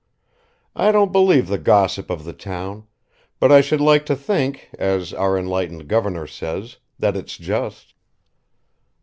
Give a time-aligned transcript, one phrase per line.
[0.75, 2.87] I don't believe the gossip of the town,
[3.39, 7.93] but I should like to think, as our enlightened governor says, that it's just."